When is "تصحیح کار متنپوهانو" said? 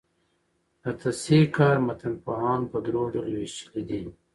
1.01-2.69